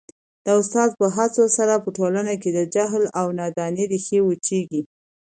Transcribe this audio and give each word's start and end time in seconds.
د 0.45 0.47
استاد 0.59 0.89
په 0.99 1.07
هڅو 1.15 1.43
سره 1.57 1.73
په 1.83 1.89
ټولنه 1.97 2.33
کي 2.41 2.49
د 2.53 2.59
جهل 2.73 3.03
او 3.19 3.27
نادانۍ 3.39 3.83
ریښې 3.91 4.19
وچیږي. 4.23 4.81